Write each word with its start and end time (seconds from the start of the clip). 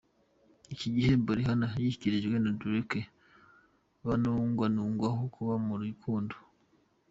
Iki 0.73 0.87
gihembo 0.95 1.29
Rihanna 1.37 1.65
yagishyikirijwe 1.73 2.35
na 2.43 2.51
Drake 2.59 3.01
banugwanugwaho 4.05 5.23
kuba 5.35 5.55
mu 5.65 5.73
rukundo. 5.81 6.35